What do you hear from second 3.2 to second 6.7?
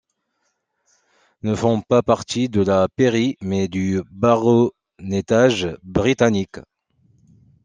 mais du baronnetage britannique.